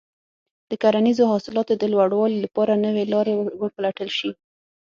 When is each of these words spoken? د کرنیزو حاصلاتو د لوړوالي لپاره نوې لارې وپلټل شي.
د 0.69 0.71
کرنیزو 0.83 1.23
حاصلاتو 1.31 1.73
د 1.77 1.83
لوړوالي 1.93 2.37
لپاره 2.45 2.81
نوې 2.85 3.03
لارې 3.13 3.33
وپلټل 3.63 4.09
شي. 4.17 4.31